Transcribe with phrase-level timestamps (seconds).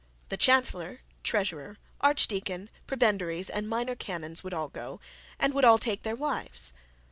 [0.29, 4.99] The chancellor, treasurer, archdeacon, prebendaries, and minor canons would all go,
[5.37, 6.73] and would take their wives.